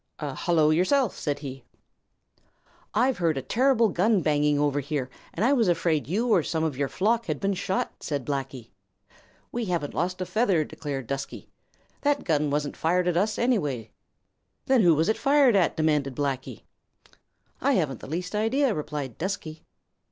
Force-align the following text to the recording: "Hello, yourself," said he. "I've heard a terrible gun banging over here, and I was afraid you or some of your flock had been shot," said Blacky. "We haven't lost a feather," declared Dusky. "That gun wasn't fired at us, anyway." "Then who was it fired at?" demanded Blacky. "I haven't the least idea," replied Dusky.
"Hello, 0.19 0.71
yourself," 0.71 1.15
said 1.15 1.37
he. 1.37 1.63
"I've 2.91 3.19
heard 3.19 3.37
a 3.37 3.43
terrible 3.43 3.89
gun 3.89 4.23
banging 4.23 4.57
over 4.57 4.79
here, 4.79 5.11
and 5.31 5.45
I 5.45 5.53
was 5.53 5.67
afraid 5.67 6.07
you 6.07 6.29
or 6.29 6.41
some 6.41 6.63
of 6.63 6.75
your 6.75 6.87
flock 6.87 7.27
had 7.27 7.39
been 7.39 7.53
shot," 7.53 7.91
said 8.01 8.25
Blacky. 8.25 8.71
"We 9.51 9.65
haven't 9.65 9.93
lost 9.93 10.19
a 10.19 10.25
feather," 10.25 10.63
declared 10.65 11.05
Dusky. 11.05 11.49
"That 12.01 12.23
gun 12.23 12.49
wasn't 12.49 12.75
fired 12.77 13.07
at 13.07 13.15
us, 13.15 13.37
anyway." 13.37 13.91
"Then 14.65 14.81
who 14.81 14.95
was 14.95 15.07
it 15.07 15.19
fired 15.19 15.55
at?" 15.55 15.77
demanded 15.77 16.15
Blacky. 16.15 16.63
"I 17.61 17.73
haven't 17.73 17.99
the 17.99 18.07
least 18.07 18.33
idea," 18.33 18.73
replied 18.73 19.19
Dusky. 19.19 19.67